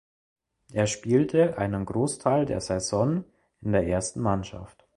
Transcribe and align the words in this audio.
Er 0.73 0.87
spielte 0.87 1.59
einen 1.59 1.85
Grossteil 1.85 2.47
der 2.47 2.59
Saison 2.59 3.23
in 3.61 3.71
der 3.71 3.85
ersten 3.85 4.19
Mannschaft. 4.21 4.83